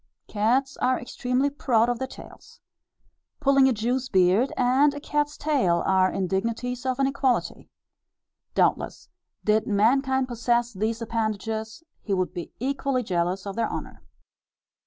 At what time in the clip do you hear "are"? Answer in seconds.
0.77-0.99, 5.85-6.11